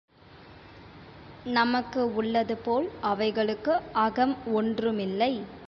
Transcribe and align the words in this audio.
நமக்கு 1.57 2.13
உள்ளதுபோல் 2.15 2.87
அவைகளுக்கு 3.01 3.73
அகம் 4.05 4.35
ஒன்றுமில்லை. 4.53 5.33